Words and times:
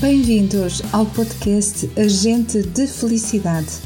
Bem-vindos 0.00 0.82
ao 0.92 1.06
podcast 1.06 1.90
Agente 1.98 2.62
de 2.62 2.86
Felicidade. 2.86 3.78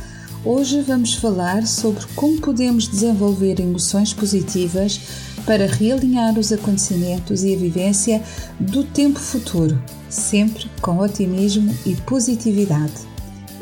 Hoje 0.45 0.83
vamos 0.83 1.15
falar 1.15 1.65
sobre 1.69 2.05
como 2.17 2.41
podemos 2.41 2.89
desenvolver 2.89 3.61
emoções 3.61 4.13
positivas 4.13 5.01
para 5.47 5.69
realinhar 5.69 6.37
os 6.37 6.53
acontecimentos 6.53 7.45
e 7.45 7.55
a 7.55 7.57
vivência 7.57 8.21
do 8.59 8.83
tempo 8.83 9.21
futuro, 9.21 9.81
sempre 10.09 10.69
com 10.83 10.99
otimismo 10.99 11.73
e 11.87 11.95
positividade. 11.95 13.07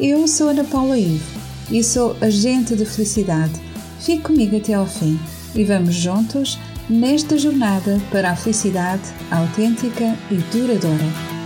Eu 0.00 0.26
sou 0.26 0.48
Ana 0.48 0.64
Paula 0.64 0.98
Ivo 0.98 1.38
e 1.70 1.84
sou 1.84 2.16
agente 2.18 2.74
de 2.74 2.86
felicidade. 2.86 3.60
Fique 4.00 4.22
comigo 4.22 4.56
até 4.56 4.72
ao 4.72 4.86
fim 4.86 5.20
e 5.54 5.64
vamos 5.64 5.94
juntos 5.94 6.58
nesta 6.88 7.36
jornada 7.36 8.00
para 8.10 8.30
a 8.30 8.36
felicidade 8.36 9.02
autêntica 9.30 10.16
e 10.30 10.36
duradoura. 10.50 11.37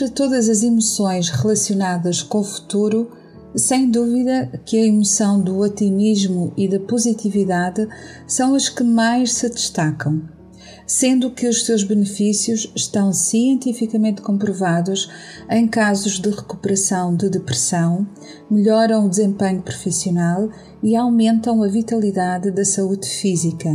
Entre 0.00 0.10
todas 0.10 0.48
as 0.48 0.62
emoções 0.62 1.28
relacionadas 1.28 2.22
com 2.22 2.38
o 2.38 2.44
futuro, 2.44 3.10
sem 3.56 3.90
dúvida 3.90 4.46
que 4.64 4.76
a 4.76 4.86
emoção 4.86 5.40
do 5.40 5.58
otimismo 5.58 6.52
e 6.56 6.68
da 6.68 6.78
positividade 6.78 7.84
são 8.24 8.54
as 8.54 8.68
que 8.68 8.84
mais 8.84 9.32
se 9.32 9.48
destacam 9.48 10.22
sendo 10.88 11.30
que 11.30 11.46
os 11.46 11.66
seus 11.66 11.84
benefícios 11.84 12.72
estão 12.74 13.12
cientificamente 13.12 14.22
comprovados 14.22 15.10
em 15.50 15.68
casos 15.68 16.18
de 16.18 16.30
recuperação 16.30 17.14
de 17.14 17.28
depressão, 17.28 18.06
melhoram 18.50 19.04
o 19.04 19.08
desempenho 19.10 19.60
profissional 19.60 20.48
e 20.82 20.96
aumentam 20.96 21.62
a 21.62 21.68
vitalidade 21.68 22.50
da 22.50 22.64
saúde 22.64 23.06
física. 23.06 23.70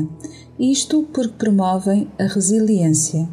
Isto 0.59 1.03
porque 1.13 1.38
promovem 1.38 2.09
a 2.19 2.23
resiliência, 2.23 3.29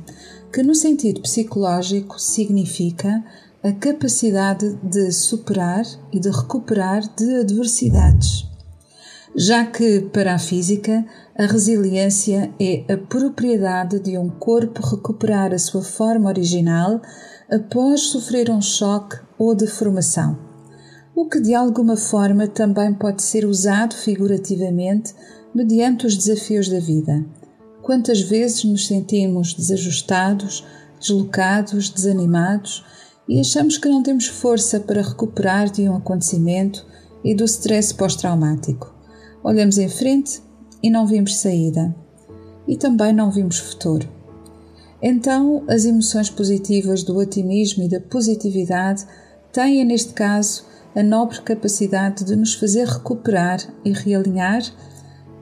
que 0.53 0.63
no 0.63 0.75
sentido 0.75 1.23
psicológico 1.23 2.19
significa 2.19 3.25
a 3.63 3.73
capacidade 3.73 4.75
de 4.83 5.13
superar 5.13 5.85
e 6.13 6.19
de 6.19 6.31
recuperar 6.31 7.03
de 7.15 7.37
adversidades 7.37 8.51
já 9.35 9.65
que, 9.65 10.01
para 10.13 10.35
a 10.35 10.39
física, 10.39 11.05
a 11.39 11.47
resiliência 11.47 12.53
é 12.59 12.93
a 12.93 12.97
propriedade 12.97 14.01
de 14.01 14.19
um 14.19 14.29
corpo 14.29 14.85
recuperar 14.85 15.53
a 15.53 15.59
sua 15.59 15.83
forma 15.83 16.29
original 16.29 17.01
após 17.51 18.03
sofrer 18.03 18.51
um 18.51 18.61
choque 18.61 19.17
ou 19.39 19.55
deformação, 19.55 20.39
o 21.15 21.29
que 21.29 21.41
de 21.41 21.55
alguma 21.55 21.97
forma 21.97 22.49
também 22.49 22.93
pode 22.93 23.23
ser 23.23 23.45
usado 23.45 23.95
figurativamente 23.95 25.15
mediante 25.55 26.07
os 26.07 26.17
desafios 26.17 26.69
da 26.69 26.81
vida. 26.81 27.25
Quantas 27.83 28.21
vezes 28.21 28.65
nos 28.65 28.87
sentimos 28.87 29.55
desajustados, 29.55 30.65
deslocados, 31.01 31.89
desanimados 31.89 32.85
e 33.29 33.41
achamos 33.41 33.79
que 33.79 33.89
não 33.89 34.03
temos 34.03 34.27
força 34.27 34.81
para 34.81 35.03
recuperar 35.03 35.71
de 35.71 35.89
um 35.89 35.97
acontecimento 35.97 36.87
e 37.25 37.35
do 37.35 37.45
stress 37.45 37.95
pós-traumático? 37.95 38.95
Olhamos 39.43 39.79
em 39.79 39.89
frente 39.89 40.43
e 40.83 40.91
não 40.91 41.07
vimos 41.07 41.37
saída. 41.37 41.95
E 42.69 42.77
também 42.77 43.13
não 43.13 43.31
vimos 43.31 43.59
futuro. 43.59 44.09
Então, 45.03 45.65
as 45.67 45.87
emoções 45.87 46.29
positivas 46.29 47.03
do 47.03 47.17
otimismo 47.17 47.85
e 47.85 47.89
da 47.89 48.01
positividade 48.01 49.07
têm, 49.51 49.85
neste 49.85 50.13
caso, 50.13 50.65
a 50.95 51.03
nobre 51.03 51.41
capacidade 51.41 52.25
de 52.25 52.37
nos 52.37 52.55
fazer 52.55 52.87
recuperar 52.87 53.61
e 53.85 53.93
realinhar 53.93 54.63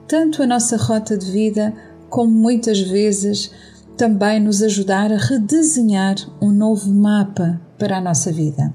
tanto 0.09 0.41
a 0.41 0.47
nossa 0.47 0.75
rota 0.75 1.15
de 1.15 1.29
vida, 1.31 1.71
como 2.09 2.31
muitas 2.31 2.79
vezes 2.79 3.51
também 3.97 4.39
nos 4.39 4.63
ajudar 4.63 5.11
a 5.11 5.17
redesenhar 5.17 6.15
um 6.41 6.51
novo 6.51 6.89
mapa 6.89 7.61
para 7.77 7.97
a 7.97 8.01
nossa 8.01 8.31
vida. 8.31 8.73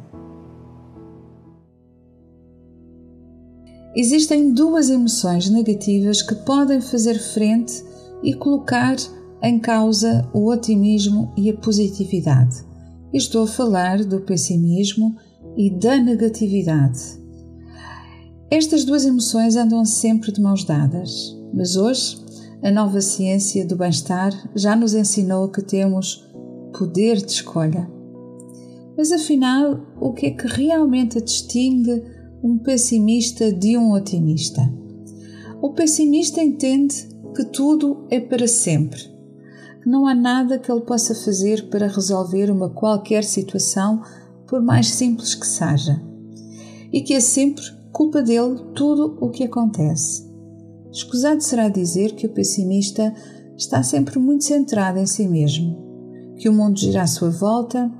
Existem 3.97 4.53
duas 4.53 4.91
emoções 4.91 5.49
negativas 5.49 6.21
que 6.21 6.35
podem 6.35 6.81
fazer 6.81 7.19
frente 7.19 7.85
e 8.23 8.35
colocar 8.35 8.97
em 9.43 9.59
causa 9.59 10.29
o 10.33 10.51
otimismo 10.51 11.33
e 11.37 11.49
a 11.49 11.55
positividade. 11.55 12.65
Estou 13.13 13.45
a 13.45 13.47
falar 13.47 14.03
do 14.03 14.21
pessimismo 14.21 15.17
e 15.57 15.71
da 15.71 15.97
negatividade. 15.97 17.01
Estas 18.51 18.85
duas 18.85 19.05
emoções 19.05 19.55
andam 19.55 19.85
sempre 19.85 20.33
de 20.33 20.41
mãos 20.41 20.65
dadas, 20.65 21.37
mas 21.53 21.77
hoje 21.77 22.24
a 22.63 22.71
nova 22.71 23.01
ciência 23.01 23.67
do 23.67 23.77
bem-estar 23.77 24.33
já 24.55 24.75
nos 24.75 24.95
ensinou 24.95 25.49
que 25.49 25.63
temos 25.63 26.27
poder 26.77 27.17
de 27.17 27.33
escolha. 27.33 27.91
Mas 28.97 29.13
afinal, 29.13 29.81
o 30.01 30.13
que 30.13 30.27
é 30.27 30.31
que 30.31 30.47
realmente 30.47 31.21
distingue 31.21 32.03
um 32.45 32.59
pessimista 32.59 33.51
de 33.51 33.79
um 33.79 33.93
otimista. 33.93 34.61
O 35.63 35.73
pessimista 35.73 36.43
entende 36.43 37.09
que 37.35 37.43
tudo 37.47 38.07
é 38.11 38.21
para 38.21 38.47
sempre, 38.47 39.01
que 39.83 39.89
não 39.89 40.07
há 40.07 40.15
nada 40.15 40.59
que 40.59 40.71
ele 40.71 40.83
possa 40.83 41.15
fazer 41.15 41.71
para 41.71 41.89
resolver 41.89 42.51
uma 42.51 42.69
qualquer 42.69 43.25
situação, 43.25 44.03
por 44.47 44.61
mais 44.61 44.89
simples 44.91 45.35
que 45.35 45.47
seja, 45.47 46.03
e 46.93 47.01
que 47.01 47.15
é 47.15 47.21
sempre 47.21 47.65
culpa 47.91 48.21
dele 48.21 48.61
tudo 48.75 49.17
o 49.21 49.31
que 49.31 49.45
acontece. 49.45 50.31
Escusado 50.95 51.41
será 51.41 51.69
dizer 51.69 52.15
que 52.15 52.25
o 52.25 52.31
pessimista 52.31 53.13
está 53.57 53.83
sempre 53.83 54.17
muito 54.17 54.45
centrado 54.45 54.97
em 54.97 55.07
si 55.07 55.27
mesmo, 55.27 55.77
que 56.37 56.49
o 56.49 56.53
mundo 56.53 56.79
gira 56.79 57.03
à 57.03 57.07
sua 57.09 57.31
volta 57.31 57.91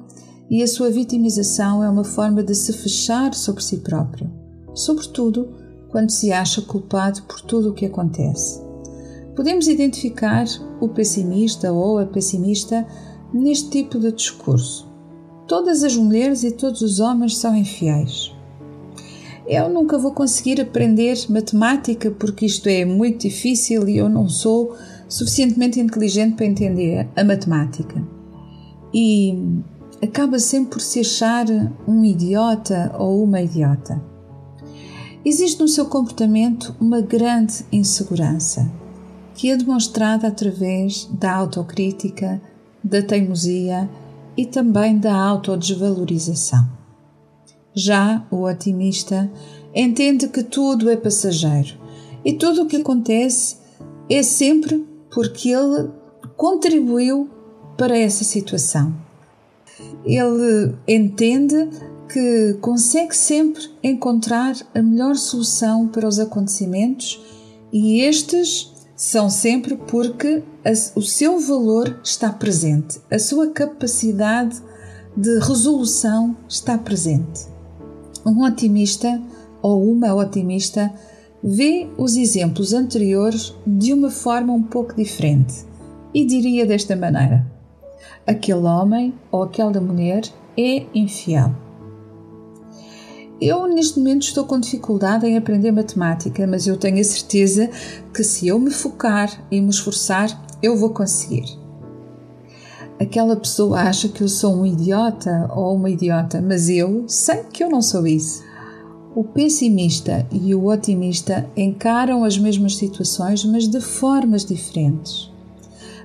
e 0.49 0.63
a 0.63 0.67
sua 0.69 0.91
vitimização 0.91 1.83
é 1.83 1.91
uma 1.91 2.05
forma 2.05 2.41
de 2.41 2.55
se 2.55 2.73
fechar 2.73 3.35
sobre 3.35 3.65
si 3.65 3.79
próprio, 3.79 4.31
sobretudo 4.75 5.53
quando 5.91 6.11
se 6.11 6.31
acha 6.31 6.63
culpado 6.63 7.23
por 7.25 7.41
tudo 7.41 7.71
o 7.71 7.75
que 7.75 7.87
acontece. 7.87 8.63
Podemos 9.35 9.67
identificar 9.67 10.45
o 10.81 10.89
pessimista 10.89 11.73
ou 11.73 11.99
a 11.99 12.07
pessimista 12.07 12.87
neste 13.33 13.71
tipo 13.71 13.99
de 13.99 14.13
discurso. 14.13 14.89
Todas 15.49 15.83
as 15.83 15.97
mulheres 15.97 16.45
e 16.45 16.53
todos 16.53 16.81
os 16.81 17.01
homens 17.01 17.39
são 17.39 17.57
infiéis. 17.57 18.34
Eu 19.47 19.69
nunca 19.69 19.99
vou 19.99 20.13
conseguir 20.13 20.61
aprender 20.61 21.17
matemática 21.29 22.11
porque 22.11 22.47
isto 22.47 22.67
é 22.69 22.85
muito 22.85 23.23
difícil 23.23 23.87
e 23.89 23.99
eu 23.99 24.09
não 24.09 24.27
sou 24.27 24.75
suficientemente 25.07 25.79
inteligente 25.79 26.35
para 26.35 26.47
entender 26.47 27.07
a 27.15 27.23
matemática. 27.23 28.03
E 28.93 29.37
acaba 30.03 30.39
sempre 30.39 30.71
por 30.71 30.81
se 30.81 31.01
achar 31.01 31.47
um 31.87 32.05
idiota 32.05 32.95
ou 32.99 33.23
uma 33.23 33.43
idiota. 33.43 34.03
Existe 35.23 35.61
no 35.61 35.69
seu 35.69 35.87
comportamento 35.87 36.75
uma 36.81 37.01
grande 37.01 37.65
insegurança, 37.71 38.71
que 39.35 39.51
é 39.51 39.57
demonstrada 39.57 40.29
através 40.29 41.09
da 41.13 41.35
autocrítica, 41.35 42.41
da 42.83 43.03
teimosia 43.03 43.89
e 44.37 44.47
também 44.47 44.99
da 44.99 45.15
autodesvalorização. 45.15 46.84
Já 47.75 48.27
o 48.31 48.45
otimista 48.45 49.31
entende 49.75 50.29
que 50.29 50.43
tudo 50.43 50.89
é 50.89 50.97
passageiro 50.97 51.77
e 52.25 52.33
tudo 52.33 52.63
o 52.63 52.67
que 52.67 52.77
acontece 52.77 53.57
é 54.09 54.23
sempre 54.23 54.87
porque 55.13 55.51
ele 55.51 55.91
contribuiu 56.37 57.29
para 57.77 57.99
essa 57.99 58.23
situação 58.23 58.95
ele 60.05 60.75
entende 60.87 61.71
que 62.13 62.57
consegue 62.61 63.17
sempre 63.17 63.63
encontrar 63.83 64.55
a 64.75 64.83
melhor 64.83 65.17
solução 65.17 65.89
para 65.89 66.07
os 66.07 66.19
acontecimentos 66.19 67.21
e 67.73 68.01
estes 68.03 68.73
são 68.95 69.29
sempre 69.29 69.77
porque 69.77 70.43
o 70.95 71.03
seu 71.03 71.41
valor 71.41 71.99
está 72.05 72.31
presente, 72.31 73.01
a 73.11 73.19
sua 73.19 73.51
capacidade 73.51 74.63
de 75.17 75.39
resolução 75.41 76.37
está 76.49 76.79
presente. 76.79 77.54
Um 78.25 78.43
otimista 78.45 79.21
ou 79.61 79.91
uma 79.91 80.15
otimista 80.15 80.93
vê 81.43 81.87
os 81.99 82.17
exemplos 82.17 82.73
anteriores 82.73 83.55
de 83.67 83.93
uma 83.93 84.11
forma 84.11 84.53
um 84.53 84.63
pouco 84.63 84.95
diferente 84.95 85.67
e 86.15 86.25
diria 86.25 86.65
desta 86.65 86.97
maneira: 86.97 87.45
aquele 88.27 88.63
homem 88.63 89.13
ou 89.31 89.43
aquela 89.43 89.81
mulher 89.81 90.23
é 90.57 90.87
infiel. 90.95 91.55
Eu, 93.41 93.67
neste 93.67 93.99
momento, 93.99 94.23
estou 94.23 94.45
com 94.45 94.59
dificuldade 94.59 95.27
em 95.27 95.37
aprender 95.37 95.73
matemática, 95.73 96.47
mas 96.47 96.67
eu 96.67 96.79
tenho 96.79 97.01
a 97.01 97.05
certeza 97.05 97.69
que 98.15 98.23
se 98.23 98.49
eu 98.49 98.59
me 98.59 98.71
focar 98.71 99.29
e 99.51 99.61
me 99.61 99.71
esforçar, 99.71 100.31
eu 100.63 100.77
vou 100.77 100.91
conseguir. 100.91 101.64
Aquela 103.05 103.37
pessoa 103.37 103.81
acha 103.81 104.09
que 104.09 104.23
eu 104.23 104.29
sou 104.29 104.55
um 104.55 104.65
idiota 104.65 105.47
ou 105.55 105.77
uma 105.77 105.91
idiota, 105.91 106.41
mas 106.41 106.71
eu 106.71 107.05
sei 107.07 107.45
que 107.53 107.63
eu 107.63 107.69
não 107.69 107.83
sou 107.83 108.07
isso. 108.07 108.43
O 109.15 109.23
pessimista 109.23 110.27
e 110.33 110.55
o 110.55 110.69
otimista 110.69 111.47
encaram 111.55 112.25
as 112.25 112.39
mesmas 112.39 112.77
situações, 112.77 113.45
mas 113.45 113.69
de 113.69 113.79
formas 113.79 114.47
diferentes. 114.47 115.31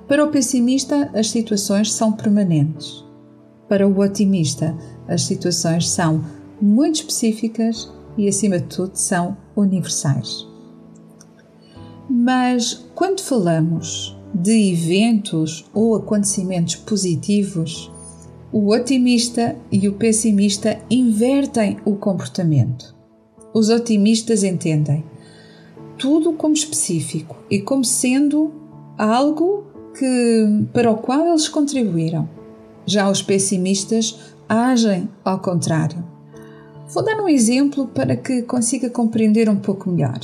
Para 0.10 0.26
o 0.26 0.28
pessimista, 0.30 1.10
as 1.14 1.32
situações 1.32 1.90
são 1.94 2.12
permanentes. 2.12 3.06
Para 3.70 3.88
o 3.88 3.98
otimista, 3.98 4.78
as 5.08 5.22
situações 5.22 5.88
são 5.88 6.22
muito 6.62 6.96
específicas 6.96 7.90
e, 8.18 8.28
acima 8.28 8.60
de 8.60 8.66
tudo, 8.66 8.92
são 8.96 9.38
universais. 9.56 10.46
Mas 12.10 12.86
quando 12.94 13.22
falamos 13.22 14.19
de 14.34 14.72
eventos 14.72 15.66
ou 15.74 15.96
acontecimentos 15.96 16.76
positivos, 16.76 17.92
o 18.52 18.74
otimista 18.74 19.56
e 19.72 19.88
o 19.88 19.94
pessimista 19.94 20.80
invertem 20.90 21.78
o 21.86 21.96
comportamento. 21.96 22.96
Os 23.54 23.70
otimistas 23.70 24.44
entendem 24.44 25.04
tudo 25.98 26.34
como 26.34 26.54
específico 26.54 27.36
e 27.50 27.60
como 27.60 27.84
sendo 27.84 28.52
algo 28.98 29.66
que, 29.98 30.66
para 30.74 30.90
o 30.90 30.98
qual 30.98 31.28
eles 31.28 31.48
contribuíram. 31.48 32.28
Já 32.86 33.10
os 33.10 33.22
pessimistas 33.22 34.18
agem 34.48 35.10
ao 35.24 35.40
contrário. 35.40 36.04
Vou 36.88 37.04
dar 37.04 37.22
um 37.22 37.30
exemplo 37.30 37.88
para 37.88 38.16
que 38.16 38.42
consiga 38.42 38.90
compreender 38.90 39.48
um 39.48 39.58
pouco 39.58 39.90
melhor. 39.90 40.20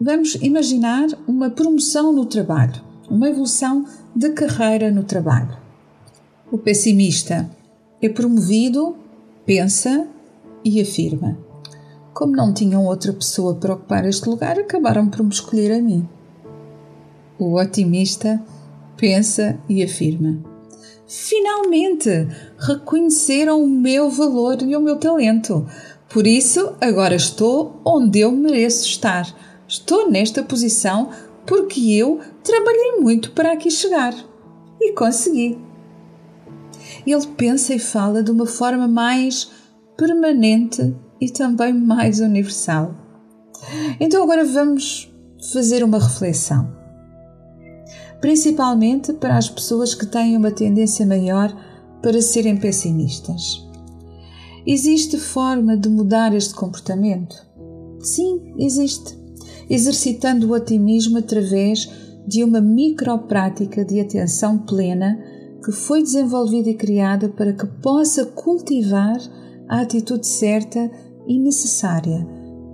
Vamos 0.00 0.36
imaginar 0.36 1.08
uma 1.28 1.50
promoção 1.50 2.12
no 2.12 2.24
trabalho, 2.24 2.80
uma 3.10 3.28
evolução 3.28 3.84
de 4.14 4.30
carreira 4.30 4.90
no 4.90 5.02
trabalho. 5.02 5.58
O 6.50 6.56
pessimista 6.56 7.50
é 8.00 8.08
promovido, 8.08 8.96
pensa 9.44 10.06
e 10.64 10.80
afirma: 10.80 11.36
Como 12.14 12.36
não 12.36 12.54
tinham 12.54 12.86
outra 12.86 13.12
pessoa 13.12 13.54
para 13.56 13.74
ocupar 13.74 14.06
este 14.06 14.28
lugar, 14.28 14.58
acabaram 14.58 15.08
por 15.08 15.22
me 15.22 15.30
escolher 15.30 15.72
a 15.72 15.82
mim. 15.82 16.08
O 17.38 17.60
otimista 17.60 18.40
pensa 18.96 19.58
e 19.68 19.82
afirma: 19.82 20.38
Finalmente 21.06 22.28
reconheceram 22.58 23.62
o 23.62 23.68
meu 23.68 24.08
valor 24.10 24.62
e 24.62 24.76
o 24.76 24.80
meu 24.80 24.96
talento. 24.96 25.66
Por 26.08 26.26
isso, 26.26 26.74
agora 26.80 27.14
estou 27.14 27.80
onde 27.84 28.20
eu 28.20 28.32
mereço 28.32 28.84
estar. 28.84 29.26
Estou 29.66 30.10
nesta 30.10 30.42
posição 30.42 31.10
porque 31.46 31.92
eu 31.92 32.20
trabalhei 32.42 33.00
muito 33.00 33.32
para 33.32 33.52
aqui 33.52 33.70
chegar 33.70 34.14
e 34.80 34.92
consegui. 34.92 35.58
Ele 37.06 37.26
pensa 37.36 37.74
e 37.74 37.78
fala 37.78 38.22
de 38.22 38.30
uma 38.30 38.46
forma 38.46 38.86
mais 38.86 39.50
permanente 39.96 40.94
e 41.20 41.30
também 41.30 41.72
mais 41.72 42.20
universal. 42.20 42.94
Então, 43.98 44.22
agora 44.22 44.44
vamos 44.44 45.12
fazer 45.52 45.84
uma 45.84 45.98
reflexão 45.98 46.80
principalmente 48.20 49.12
para 49.14 49.36
as 49.36 49.48
pessoas 49.48 49.94
que 49.94 50.06
têm 50.06 50.36
uma 50.36 50.50
tendência 50.50 51.06
maior 51.06 51.52
para 52.02 52.20
serem 52.20 52.56
pessimistas. 52.56 53.66
Existe 54.66 55.18
forma 55.18 55.76
de 55.76 55.88
mudar 55.88 56.34
este 56.34 56.54
comportamento? 56.54 57.34
Sim, 58.00 58.54
existe. 58.58 59.18
Exercitando 59.70 60.48
o 60.48 60.52
otimismo 60.52 61.18
através 61.18 61.88
de 62.26 62.42
uma 62.42 62.60
microprática 62.60 63.84
de 63.84 64.00
atenção 64.00 64.58
plena 64.58 65.16
que 65.64 65.70
foi 65.70 66.02
desenvolvida 66.02 66.70
e 66.70 66.74
criada 66.74 67.28
para 67.28 67.52
que 67.52 67.66
possa 67.80 68.26
cultivar 68.26 69.16
a 69.68 69.82
atitude 69.82 70.26
certa 70.26 70.90
e 71.28 71.38
necessária 71.38 72.26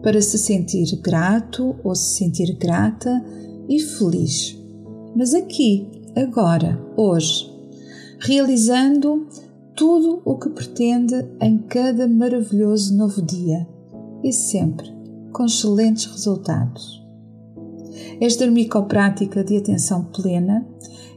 para 0.02 0.22
se 0.22 0.38
sentir 0.38 0.86
grato 1.02 1.76
ou 1.84 1.94
se 1.94 2.16
sentir 2.16 2.56
grata 2.56 3.22
e 3.68 3.78
feliz. 3.78 4.58
Mas 5.14 5.34
aqui, 5.34 5.90
agora, 6.14 6.80
hoje, 6.96 7.52
realizando 8.18 9.26
tudo 9.74 10.22
o 10.24 10.38
que 10.38 10.48
pretende 10.48 11.14
em 11.42 11.58
cada 11.58 12.08
maravilhoso 12.08 12.96
novo 12.96 13.20
dia 13.20 13.68
e 14.24 14.32
sempre 14.32 14.95
com 15.36 15.44
excelentes 15.44 16.06
resultados. 16.06 17.04
Esta 18.18 18.46
microprática 18.46 19.44
de 19.44 19.58
atenção 19.58 20.04
plena, 20.04 20.66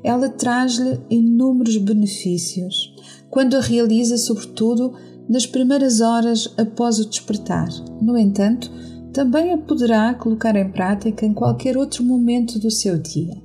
ela 0.04 0.28
traz-lhe 0.28 1.00
inúmeros 1.10 1.78
benefícios 1.78 2.94
quando 3.30 3.56
a 3.56 3.62
realiza 3.62 4.18
sobretudo 4.18 4.94
nas 5.30 5.46
primeiras 5.46 6.02
horas 6.02 6.54
após 6.58 7.00
o 7.00 7.10
despertar. 7.10 7.70
No 8.02 8.18
entanto, 8.18 8.70
também 9.14 9.54
a 9.54 9.58
poderá 9.58 10.14
colocar 10.14 10.54
em 10.58 10.70
prática 10.70 11.26
em 11.26 11.34
qualquer 11.34 11.78
outro 11.78 12.04
momento 12.04 12.60
do 12.60 12.70
seu 12.70 12.98
dia. 12.98 13.42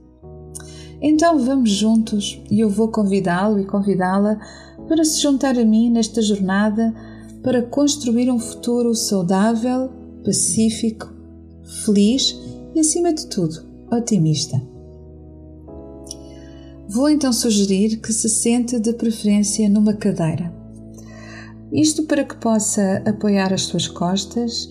Então 1.01 1.39
vamos 1.39 1.71
juntos 1.71 2.43
e 2.51 2.59
eu 2.59 2.69
vou 2.69 2.89
convidá-lo 2.89 3.61
e 3.61 3.65
convidá-la 3.65 4.41
para 4.89 5.05
se 5.05 5.21
juntar 5.21 5.57
a 5.57 5.65
mim 5.65 5.89
nesta 5.89 6.21
jornada 6.21 6.93
para 7.45 7.63
construir 7.63 8.29
um 8.29 8.41
futuro 8.41 8.93
saudável, 8.93 10.03
pacífico, 10.25 11.13
feliz 11.85 12.37
e, 12.75 12.81
acima 12.81 13.13
de 13.13 13.27
tudo, 13.27 13.65
otimista. 13.93 14.61
Vou 16.89 17.09
então 17.09 17.33
sugerir 17.33 18.01
que 18.01 18.13
se 18.13 18.29
sente 18.29 18.79
de 18.79 18.93
preferência 18.93 19.69
numa 19.69 19.95
cadeira. 19.95 20.53
Isto 21.73 22.05
para 22.05 22.25
que 22.25 22.37
possa 22.37 23.03
apoiar 23.05 23.53
as 23.53 23.63
suas 23.63 23.89
costas 23.89 24.69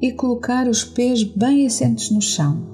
e 0.00 0.12
colocar 0.12 0.68
os 0.68 0.84
pés 0.84 1.22
bem 1.22 1.66
assentes 1.66 2.10
no 2.10 2.22
chão. 2.22 2.64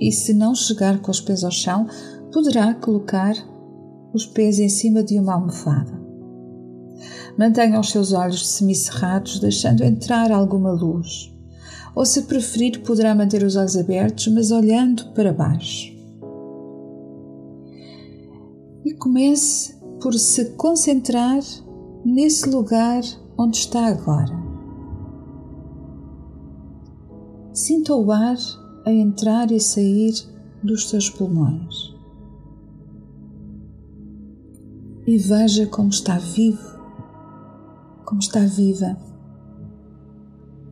E 0.00 0.12
se 0.12 0.32
não 0.32 0.54
chegar 0.54 1.00
com 1.00 1.10
os 1.10 1.20
pés 1.20 1.42
ao 1.42 1.50
chão, 1.50 1.86
poderá 2.32 2.74
colocar 2.74 3.34
os 4.12 4.26
pés 4.26 4.58
em 4.58 4.68
cima 4.68 5.02
de 5.02 5.18
uma 5.18 5.34
almofada. 5.34 5.98
Mantenha 7.36 7.80
os 7.80 7.90
seus 7.90 8.12
olhos 8.12 8.46
semicerrados, 8.46 9.38
deixando 9.38 9.84
entrar 9.84 10.30
alguma 10.30 10.72
luz. 10.72 11.32
Ou, 11.98 12.06
se 12.06 12.22
preferir, 12.22 12.84
poderá 12.84 13.12
manter 13.12 13.42
os 13.42 13.56
olhos 13.56 13.76
abertos, 13.76 14.28
mas 14.28 14.52
olhando 14.52 15.12
para 15.14 15.32
baixo. 15.32 15.92
E 18.84 18.94
comece 18.94 19.76
por 20.00 20.14
se 20.14 20.50
concentrar 20.50 21.40
nesse 22.04 22.48
lugar 22.48 23.02
onde 23.36 23.56
está 23.56 23.88
agora. 23.88 24.32
Sinta 27.52 27.92
o 27.96 28.12
ar 28.12 28.38
a 28.86 28.92
entrar 28.92 29.50
e 29.50 29.58
sair 29.58 30.14
dos 30.62 30.88
seus 30.88 31.10
pulmões 31.10 31.92
e 35.04 35.18
veja 35.18 35.66
como 35.66 35.88
está 35.88 36.16
vivo, 36.16 36.78
como 38.04 38.20
está 38.20 38.46
viva. 38.46 38.96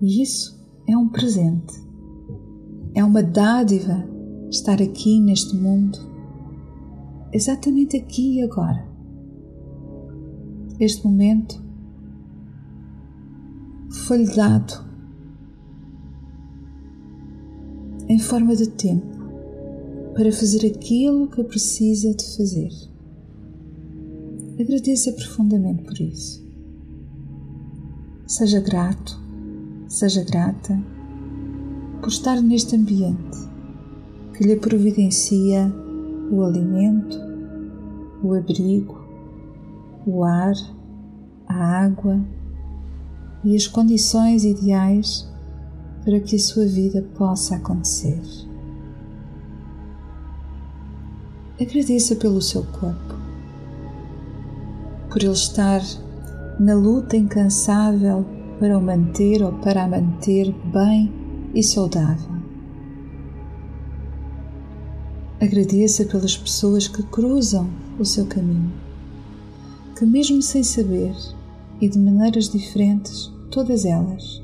E 0.00 0.22
isso 0.22 0.55
é 0.86 0.96
um 0.96 1.08
presente, 1.08 1.74
é 2.94 3.04
uma 3.04 3.22
dádiva 3.22 4.08
estar 4.48 4.80
aqui 4.80 5.20
neste 5.20 5.56
mundo, 5.56 5.98
exatamente 7.32 7.96
aqui 7.96 8.38
e 8.38 8.42
agora. 8.42 8.86
Este 10.78 11.04
momento 11.06 11.62
foi-lhe 13.90 14.34
dado 14.34 14.86
em 18.08 18.18
forma 18.18 18.54
de 18.54 18.68
tempo 18.68 19.16
para 20.14 20.32
fazer 20.32 20.66
aquilo 20.66 21.28
que 21.28 21.42
precisa 21.44 22.14
de 22.14 22.36
fazer. 22.36 22.70
Agradeça 24.58 25.12
profundamente 25.12 25.82
por 25.82 26.00
isso. 26.00 26.46
Seja 28.26 28.60
grato, 28.60 29.20
seja 29.96 30.22
grata 30.22 30.78
por 32.00 32.10
estar 32.10 32.42
neste 32.42 32.76
ambiente 32.76 33.38
que 34.34 34.44
lhe 34.44 34.54
providencia 34.56 35.72
o 36.30 36.42
alimento, 36.42 37.18
o 38.22 38.34
abrigo, 38.34 39.00
o 40.06 40.22
ar, 40.22 40.52
a 41.48 41.84
água 41.84 42.20
e 43.42 43.56
as 43.56 43.66
condições 43.66 44.44
ideais 44.44 45.26
para 46.04 46.20
que 46.20 46.36
a 46.36 46.40
sua 46.40 46.66
vida 46.66 47.00
possa 47.16 47.56
acontecer. 47.56 48.20
Agradeça 51.58 52.14
pelo 52.16 52.42
seu 52.42 52.64
corpo 52.64 53.14
por 55.08 55.22
ele 55.22 55.32
estar 55.32 55.80
na 56.60 56.74
luta 56.74 57.16
incansável 57.16 58.35
para 58.58 58.76
o 58.78 58.82
manter 58.82 59.42
ou 59.42 59.52
para 59.52 59.84
a 59.84 59.88
manter 59.88 60.52
bem 60.72 61.12
e 61.54 61.62
saudável. 61.62 62.36
Agradeça 65.40 66.04
pelas 66.06 66.36
pessoas 66.36 66.88
que 66.88 67.02
cruzam 67.02 67.68
o 67.98 68.04
seu 68.04 68.26
caminho, 68.26 68.72
que, 69.96 70.04
mesmo 70.04 70.40
sem 70.40 70.62
saber 70.62 71.14
e 71.80 71.88
de 71.88 71.98
maneiras 71.98 72.48
diferentes, 72.48 73.30
todas 73.50 73.84
elas 73.84 74.42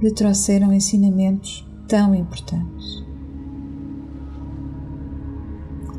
lhe 0.00 0.12
trouxeram 0.12 0.72
ensinamentos 0.72 1.66
tão 1.88 2.14
importantes. 2.14 3.04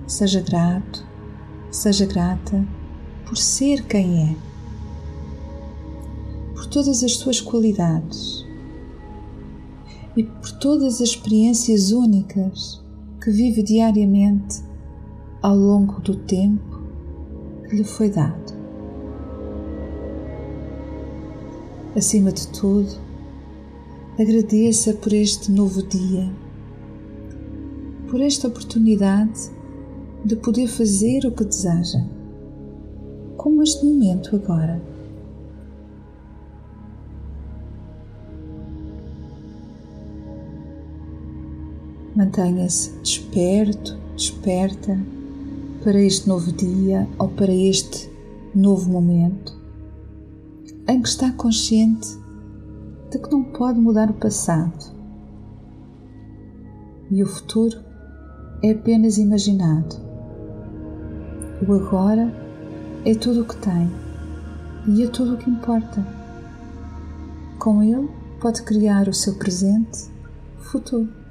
Seja 0.07 0.41
grato, 0.41 1.05
seja 1.71 2.05
grata 2.05 2.65
por 3.25 3.37
ser 3.37 3.85
quem 3.85 4.31
é, 4.31 4.35
por 6.65 6.71
todas 6.71 7.03
as 7.03 7.13
suas 7.17 7.39
qualidades 7.39 8.43
e 10.17 10.23
por 10.23 10.51
todas 10.53 10.95
as 10.95 11.09
experiências 11.09 11.91
únicas 11.91 12.83
que 13.23 13.29
vive 13.29 13.61
diariamente 13.61 14.63
ao 15.43 15.55
longo 15.55 16.01
do 16.01 16.15
tempo 16.15 16.81
que 17.69 17.75
lhe 17.75 17.83
foi 17.83 18.09
dado. 18.09 18.55
Acima 21.95 22.31
de 22.31 22.47
tudo, 22.47 22.99
agradeça 24.19 24.93
por 24.93 25.13
este 25.13 25.51
novo 25.51 25.83
dia, 25.83 26.31
por 28.09 28.21
esta 28.21 28.47
oportunidade 28.47 29.51
de 30.23 30.35
poder 30.35 30.67
fazer 30.67 31.27
o 31.27 31.31
que 31.31 31.45
deseja, 31.45 32.03
como 33.37 33.61
este 33.61 33.85
momento 33.85 34.35
agora. 34.35 34.94
Mantenha-se 42.15 42.91
desperto, 42.99 43.97
desperta 44.15 44.97
para 45.83 45.99
este 45.99 46.29
novo 46.29 46.49
dia 46.53 47.05
ou 47.19 47.27
para 47.27 47.53
este 47.53 48.09
novo 48.55 48.89
momento 48.89 49.53
em 50.87 51.01
que 51.01 51.09
está 51.09 51.31
consciente 51.33 52.07
de 53.11 53.19
que 53.19 53.29
não 53.29 53.43
pode 53.43 53.79
mudar 53.81 54.09
o 54.09 54.13
passado 54.13 54.95
e 57.11 57.21
o 57.21 57.27
futuro 57.27 57.77
é 58.63 58.71
apenas 58.71 59.17
imaginado. 59.17 59.95
O 61.67 61.73
agora 61.73 62.33
é 63.03 63.13
tudo 63.13 63.41
o 63.41 63.45
que 63.45 63.57
tem 63.57 63.91
e 64.87 65.03
é 65.03 65.07
tudo 65.07 65.33
o 65.33 65.37
que 65.37 65.49
importa. 65.49 66.05
Com 67.59 67.83
ele 67.83 68.09
pode 68.39 68.63
criar 68.63 69.09
o 69.09 69.13
seu 69.13 69.35
presente, 69.35 70.09
futuro. 70.59 71.24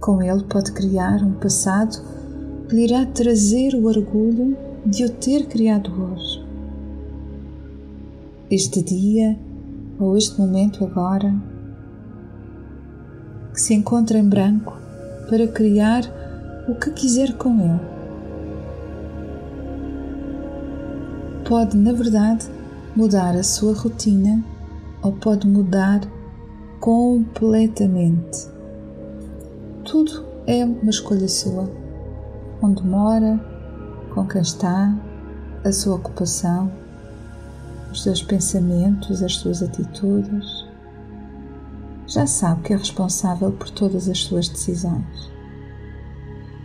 Com 0.00 0.22
ele 0.22 0.42
pode 0.44 0.72
criar 0.72 1.22
um 1.22 1.34
passado 1.34 2.00
que 2.66 2.74
lhe 2.74 2.84
irá 2.84 3.04
trazer 3.04 3.74
o 3.74 3.84
orgulho 3.84 4.56
de 4.86 5.04
o 5.04 5.10
ter 5.10 5.46
criado 5.46 5.92
hoje. 5.92 6.42
Este 8.50 8.82
dia 8.82 9.38
ou 9.98 10.16
este 10.16 10.40
momento 10.40 10.82
agora 10.82 11.34
que 13.52 13.60
se 13.60 13.74
encontra 13.74 14.18
em 14.18 14.26
branco 14.26 14.72
para 15.28 15.46
criar 15.46 16.02
o 16.66 16.74
que 16.76 16.90
quiser 16.92 17.36
com 17.36 17.60
ele. 17.60 17.80
Pode, 21.46 21.76
na 21.76 21.92
verdade, 21.92 22.46
mudar 22.96 23.36
a 23.36 23.42
sua 23.42 23.74
rotina 23.74 24.42
ou 25.02 25.12
pode 25.12 25.46
mudar 25.46 26.00
completamente. 26.80 28.59
Tudo 29.90 30.24
é 30.46 30.64
uma 30.64 30.88
escolha 30.88 31.26
sua. 31.26 31.68
Onde 32.62 32.80
mora, 32.86 33.40
com 34.14 34.24
quem 34.24 34.40
está, 34.40 34.96
a 35.64 35.72
sua 35.72 35.96
ocupação, 35.96 36.70
os 37.90 38.04
seus 38.04 38.22
pensamentos, 38.22 39.20
as 39.20 39.34
suas 39.34 39.64
atitudes 39.64 40.46
já 42.06 42.24
sabe 42.24 42.62
que 42.62 42.72
é 42.72 42.76
responsável 42.76 43.50
por 43.50 43.68
todas 43.68 44.08
as 44.08 44.20
suas 44.20 44.48
decisões. 44.48 45.28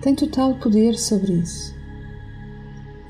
Tem 0.03 0.13
total 0.13 0.59
poder 0.59 0.93
sobre 0.95 1.33
isso. 1.33 1.73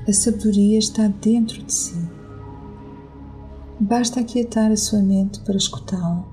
A 0.08 0.12
sabedoria 0.14 0.78
está 0.78 1.08
dentro 1.08 1.62
de 1.62 1.74
si. 1.74 2.08
Basta 3.78 4.20
aquietar 4.20 4.72
a 4.72 4.76
sua 4.78 5.02
mente 5.02 5.40
para 5.40 5.58
escutá-la. 5.58 6.24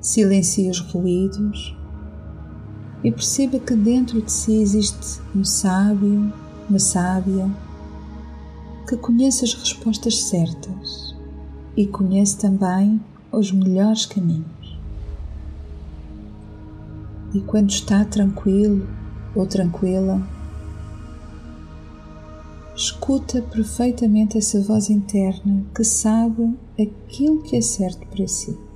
Silencie 0.00 0.70
os 0.70 0.80
ruídos 0.80 1.77
e 3.02 3.12
perceba 3.12 3.58
que 3.58 3.74
dentro 3.74 4.20
de 4.20 4.30
si 4.30 4.60
existe 4.60 5.20
um 5.34 5.44
sábio, 5.44 6.32
uma 6.68 6.78
sábia, 6.78 7.50
que 8.88 8.96
conhece 8.96 9.44
as 9.44 9.54
respostas 9.54 10.22
certas 10.24 11.14
e 11.76 11.86
conhece 11.86 12.38
também 12.38 13.00
os 13.30 13.52
melhores 13.52 14.06
caminhos. 14.06 14.78
E 17.34 17.40
quando 17.40 17.70
está 17.70 18.04
tranquilo 18.04 18.88
ou 19.34 19.46
tranquila, 19.46 20.26
escuta 22.74 23.42
perfeitamente 23.42 24.38
essa 24.38 24.60
voz 24.60 24.88
interna 24.88 25.64
que 25.74 25.84
sabe 25.84 26.56
aquilo 26.80 27.42
que 27.42 27.56
é 27.56 27.60
certo 27.60 28.06
para 28.06 28.26
si. 28.26 28.67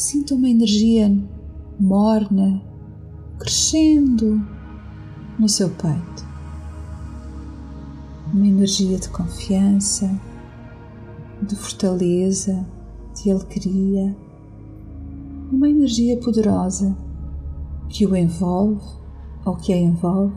Sinta 0.00 0.34
uma 0.34 0.48
energia 0.48 1.14
morna 1.78 2.62
crescendo 3.38 4.42
no 5.38 5.46
seu 5.46 5.68
peito. 5.68 6.26
Uma 8.32 8.46
energia 8.46 8.98
de 8.98 9.10
confiança, 9.10 10.10
de 11.42 11.54
fortaleza, 11.54 12.66
de 13.14 13.30
alegria, 13.30 14.16
uma 15.52 15.68
energia 15.68 16.16
poderosa 16.16 16.96
que 17.90 18.06
o 18.06 18.16
envolve 18.16 18.82
ou 19.44 19.54
que 19.54 19.70
a 19.70 19.76
envolve, 19.76 20.34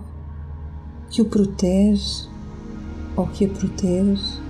que 1.09 1.21
o 1.21 1.25
protege 1.25 2.27
ou 3.15 3.27
que 3.27 3.45
a 3.45 3.49
protege, 3.49 4.41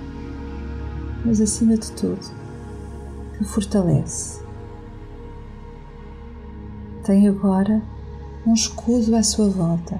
mas 1.23 1.39
acima 1.39 1.77
de 1.77 1.91
tudo, 1.91 2.31
que 3.37 3.43
o 3.43 3.45
fortalece. 3.45 4.42
Tem 7.03 7.27
agora 7.27 7.81
um 8.47 8.53
escudo 8.53 9.15
à 9.15 9.23
sua 9.23 9.49
volta, 9.49 9.99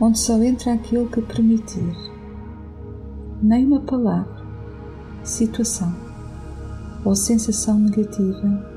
onde 0.00 0.18
só 0.18 0.42
entra 0.42 0.72
aquilo 0.74 1.08
que 1.08 1.22
permitir, 1.22 1.96
nem 3.40 3.64
uma 3.64 3.80
palavra 3.80 4.38
situação 5.22 5.94
ou 7.04 7.14
sensação 7.14 7.78
negativa 7.78 8.68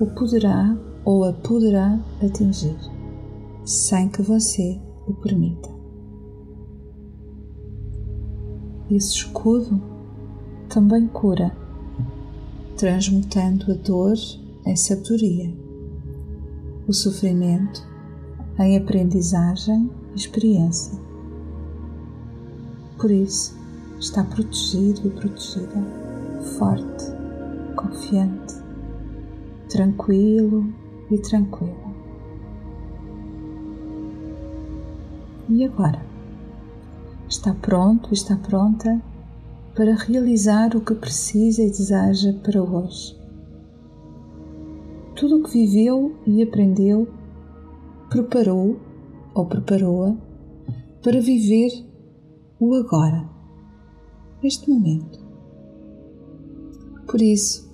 o 0.00 0.06
poderá 0.06 0.76
ou 1.04 1.24
a 1.24 1.32
poderá 1.32 2.00
atingir, 2.22 2.76
sem 3.64 4.08
que 4.08 4.22
você 4.22 4.80
o 5.06 5.14
permita. 5.14 5.68
Esse 8.90 9.16
escudo 9.16 9.80
também 10.68 11.06
cura, 11.08 11.54
transmutando 12.76 13.72
a 13.72 13.74
dor 13.74 14.16
em 14.66 14.76
sabedoria, 14.76 15.65
o 16.86 16.92
sofrimento 16.92 17.86
em 18.58 18.76
aprendizagem 18.76 19.90
e 20.12 20.16
experiência. 20.16 20.98
Por 22.96 23.10
isso, 23.10 23.56
está 23.98 24.22
protegido 24.22 25.06
e 25.06 25.10
protegida, 25.10 25.82
forte, 26.58 27.04
confiante, 27.76 28.54
tranquilo 29.68 30.72
e 31.10 31.18
tranquila. 31.18 31.86
E 35.48 35.64
agora? 35.64 36.04
Está 37.28 37.52
pronto 37.54 38.10
e 38.10 38.14
está 38.14 38.36
pronta 38.36 39.02
para 39.74 39.94
realizar 39.94 40.74
o 40.76 40.80
que 40.80 40.94
precisa 40.94 41.62
e 41.62 41.70
deseja 41.70 42.32
para 42.42 42.62
hoje. 42.62 43.15
Tudo 45.16 45.38
o 45.38 45.42
que 45.42 45.50
viveu 45.50 46.14
e 46.26 46.42
aprendeu 46.42 47.08
preparou 48.10 48.78
ou 49.34 49.46
preparou-a 49.46 50.14
para 51.02 51.20
viver 51.22 51.70
o 52.60 52.74
agora 52.74 53.26
este 54.42 54.68
momento. 54.68 55.18
Por 57.06 57.22
isso, 57.22 57.66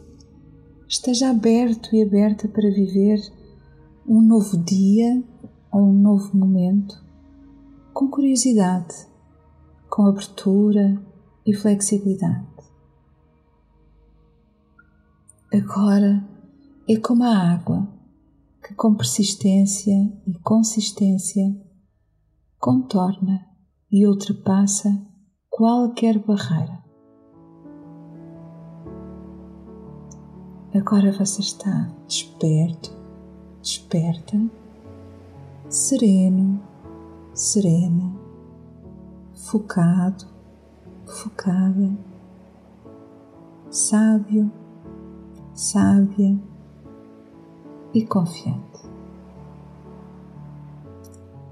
esteja 0.87 1.31
aberto 1.31 1.97
e 1.97 2.03
aberta 2.03 2.47
para 2.47 2.71
viver 2.71 3.21
um 4.07 4.23
novo 4.23 4.57
dia 4.59 5.21
ou 5.73 5.83
um 5.83 5.93
novo 5.93 6.37
momento 6.37 7.03
com 7.93 8.09
curiosidade, 8.09 8.95
com 9.91 10.07
abertura 10.07 10.97
e 11.45 11.53
flexibilidade. 11.53 12.47
Agora 15.53 16.32
é 16.89 16.97
como 16.97 17.23
a 17.23 17.53
água 17.55 17.89
que, 18.63 18.75
com 18.75 18.95
persistência 18.95 19.95
e 20.27 20.35
consistência, 20.41 21.45
contorna 22.59 23.47
e 23.91 24.07
ultrapassa 24.07 24.91
qualquer 25.49 26.19
barreira. 26.19 26.83
Agora 30.75 31.13
você 31.13 31.41
está 31.41 31.89
desperto, 32.07 32.91
desperta, 33.61 34.51
sereno, 35.69 36.61
serena, 37.35 38.13
focado, 39.35 40.27
focada, 41.05 41.97
sábio, 43.71 44.51
sábia 45.55 46.52
e 47.95 48.05
confiante. 48.05 48.81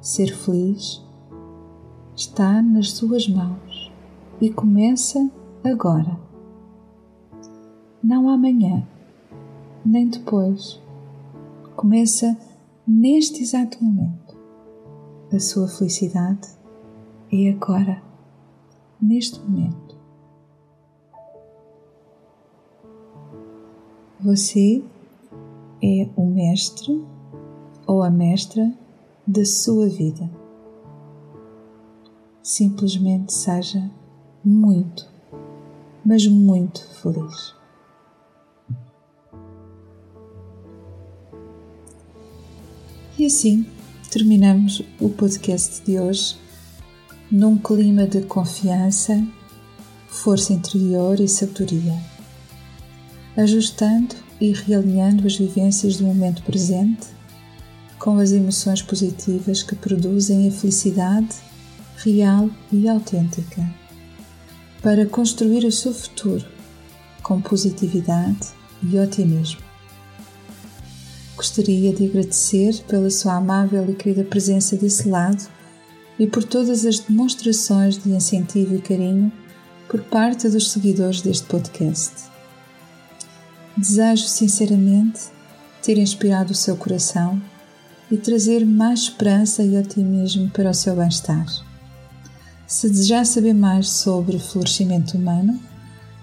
Ser 0.00 0.34
feliz 0.34 1.04
está 2.16 2.62
nas 2.62 2.92
suas 2.92 3.28
mãos 3.28 3.92
e 4.40 4.50
começa 4.50 5.30
agora. 5.62 6.18
Não 8.02 8.28
amanhã, 8.28 8.86
nem 9.84 10.08
depois. 10.08 10.80
Começa 11.76 12.36
neste 12.86 13.42
exato 13.42 13.82
momento. 13.82 14.36
A 15.32 15.38
sua 15.38 15.68
felicidade 15.68 16.48
é 17.32 17.50
agora, 17.50 18.02
neste 19.00 19.38
momento. 19.40 19.96
Você 24.18 24.82
é 25.82 26.08
o 26.16 26.26
mestre 26.26 27.04
ou 27.86 28.02
a 28.02 28.10
mestra 28.10 28.72
da 29.26 29.44
sua 29.44 29.88
vida. 29.88 30.30
Simplesmente 32.42 33.32
seja 33.32 33.90
muito, 34.44 35.06
mas 36.04 36.26
muito 36.26 36.86
feliz. 36.94 37.54
E 43.18 43.26
assim 43.26 43.66
terminamos 44.10 44.82
o 45.00 45.08
podcast 45.10 45.84
de 45.84 45.98
hoje 45.98 46.38
num 47.30 47.58
clima 47.58 48.06
de 48.06 48.22
confiança, 48.22 49.22
força 50.08 50.52
interior 50.52 51.20
e 51.20 51.28
sabedoria 51.28 52.10
ajustando 53.36 54.14
e 54.40 54.52
realinhando 54.52 55.26
as 55.26 55.36
vivências 55.36 55.96
do 55.96 56.04
momento 56.04 56.42
presente 56.42 57.08
com 57.98 58.18
as 58.18 58.32
emoções 58.32 58.80
positivas 58.80 59.62
que 59.62 59.74
produzem 59.74 60.48
a 60.48 60.50
felicidade 60.50 61.36
real 61.98 62.48
e 62.72 62.88
autêntica, 62.88 63.62
para 64.80 65.04
construir 65.04 65.66
o 65.66 65.72
seu 65.72 65.92
futuro 65.92 66.46
com 67.22 67.42
positividade 67.42 68.48
e 68.82 68.98
otimismo. 68.98 69.60
Gostaria 71.36 71.92
de 71.92 72.06
agradecer 72.06 72.82
pela 72.88 73.10
sua 73.10 73.36
amável 73.36 73.88
e 73.90 73.94
querida 73.94 74.24
presença 74.24 74.76
desse 74.76 75.08
lado 75.08 75.46
e 76.18 76.26
por 76.26 76.42
todas 76.42 76.86
as 76.86 76.98
demonstrações 76.98 77.98
de 77.98 78.10
incentivo 78.10 78.74
e 78.74 78.80
carinho 78.80 79.30
por 79.88 80.02
parte 80.02 80.48
dos 80.48 80.70
seguidores 80.70 81.20
deste 81.20 81.46
podcast. 81.46 82.29
Desejo 83.76 84.26
sinceramente 84.26 85.20
ter 85.82 85.96
inspirado 85.96 86.52
o 86.52 86.56
seu 86.56 86.76
coração 86.76 87.40
e 88.10 88.16
trazer 88.16 88.66
mais 88.66 89.00
esperança 89.00 89.62
e 89.62 89.76
otimismo 89.76 90.50
para 90.50 90.70
o 90.70 90.74
seu 90.74 90.96
bem-estar. 90.96 91.46
Se 92.66 92.88
desejar 92.88 93.24
saber 93.24 93.54
mais 93.54 93.88
sobre 93.88 94.38
florescimento 94.38 95.16
humano, 95.16 95.60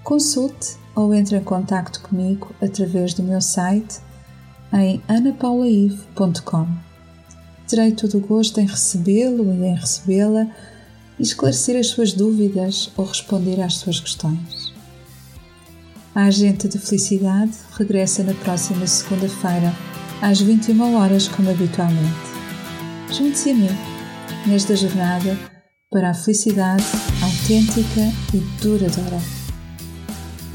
consulte 0.03 0.77
ou 0.95 1.13
entre 1.13 1.37
em 1.37 1.43
contato 1.43 2.01
comigo 2.01 2.53
através 2.61 3.13
do 3.13 3.23
meu 3.23 3.41
site 3.41 3.99
em 4.73 5.01
anapaulaive.com. 5.07 6.67
Terei 7.67 7.91
todo 7.91 8.17
o 8.17 8.21
gosto 8.21 8.59
em 8.59 8.65
recebê-lo 8.65 9.53
e 9.53 9.65
em 9.65 9.75
recebê-la 9.75 10.47
e 11.19 11.23
esclarecer 11.23 11.77
as 11.77 11.87
suas 11.87 12.13
dúvidas 12.13 12.91
ou 12.95 13.05
responder 13.05 13.61
às 13.61 13.75
suas 13.75 13.99
questões. 13.99 14.56
A 16.17 16.23
Agente 16.23 16.67
de 16.67 16.79
Felicidade 16.79 17.51
regressa 17.77 18.23
na 18.23 18.33
próxima 18.33 18.87
segunda-feira, 18.87 19.71
às 20.19 20.41
21 20.41 20.95
horas, 20.95 21.27
como 21.27 21.51
habitualmente. 21.51 22.09
Junte-se 23.11 23.51
a 23.51 23.53
mim 23.53 23.69
nesta 24.47 24.75
jornada 24.75 25.37
para 25.91 26.09
a 26.09 26.15
felicidade 26.15 26.83
autêntica 27.21 28.01
e 28.33 28.39
duradoura. 28.59 29.21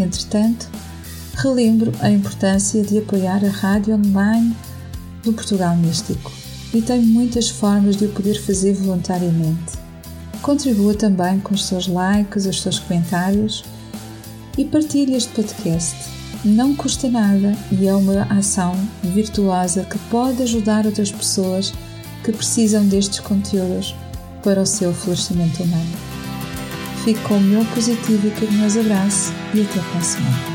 Entretanto, 0.01 0.69
relembro 1.37 1.93
a 2.01 2.11
importância 2.11 2.83
de 2.83 2.99
apoiar 2.99 3.45
a 3.45 3.49
rádio 3.49 3.95
online 3.95 4.57
do 5.23 5.33
Portugal 5.33 5.77
Místico 5.77 6.33
e 6.75 6.83
tenho 6.83 7.07
muitas 7.07 7.49
formas 7.49 7.97
de 7.97 8.07
o 8.07 8.09
poder 8.09 8.35
fazer 8.43 8.73
voluntariamente. 8.73 9.79
Contribua 10.43 10.95
também 10.95 11.39
com 11.39 11.55
os 11.55 11.67
seus 11.67 11.87
likes, 11.87 12.47
os 12.47 12.61
seus 12.61 12.81
comentários 12.81 13.63
e 14.57 14.65
partilhe 14.65 15.15
este 15.15 15.33
podcast. 15.33 15.97
Não 16.45 16.75
custa 16.75 17.09
nada 17.09 17.57
e 17.71 17.87
é 17.87 17.95
uma 17.95 18.23
ação 18.25 18.77
virtuosa 19.03 19.85
que 19.85 19.99
pode 20.11 20.43
ajudar 20.43 20.87
outras 20.87 21.11
pessoas 21.11 21.73
que 22.25 22.33
precisam 22.33 22.87
destes 22.87 23.21
conteúdos 23.21 23.95
para 24.43 24.61
o 24.61 24.67
seu 24.67 24.93
florescimento 24.93 25.63
humano. 25.63 25.97
Fique 27.05 27.21
com 27.23 27.37
o 27.37 27.41
meu 27.41 27.65
positivo 27.67 28.29
e 28.29 28.31
carinhoso 28.31 28.81
abraço 28.81 29.33
e 29.55 29.63
até 29.63 29.81
a 29.81 29.83
próxima. 29.85 30.52